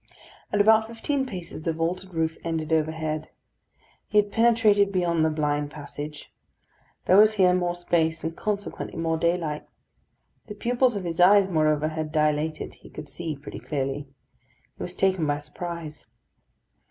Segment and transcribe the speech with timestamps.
[0.51, 3.29] At about fifteen paces the vaulted roof ended overhead.
[4.07, 6.33] He had penetrated beyond the blind passage.
[7.05, 9.67] There was here more space, and consequently more daylight.
[10.47, 14.07] The pupils of his eyes, moreover, had dilated; he could see pretty clearly.
[14.75, 16.07] He was taken by surprise.